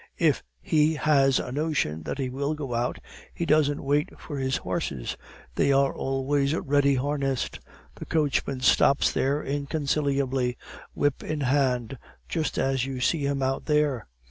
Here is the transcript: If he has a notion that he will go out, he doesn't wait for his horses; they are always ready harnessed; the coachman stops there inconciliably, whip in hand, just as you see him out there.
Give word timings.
If 0.17 0.41
he 0.59 0.95
has 0.95 1.37
a 1.37 1.51
notion 1.51 2.01
that 2.05 2.17
he 2.17 2.27
will 2.31 2.55
go 2.55 2.73
out, 2.73 2.97
he 3.35 3.45
doesn't 3.45 3.83
wait 3.83 4.09
for 4.19 4.39
his 4.39 4.57
horses; 4.57 5.15
they 5.53 5.71
are 5.71 5.93
always 5.95 6.55
ready 6.55 6.95
harnessed; 6.95 7.59
the 7.93 8.07
coachman 8.07 8.61
stops 8.61 9.11
there 9.13 9.43
inconciliably, 9.43 10.57
whip 10.95 11.21
in 11.23 11.41
hand, 11.41 11.99
just 12.27 12.57
as 12.57 12.83
you 12.83 12.99
see 12.99 13.27
him 13.27 13.43
out 13.43 13.65
there. 13.65 14.07